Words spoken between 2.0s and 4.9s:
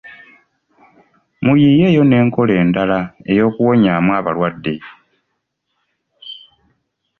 n’enkola endala ey'okuwonyaamu abalwadde.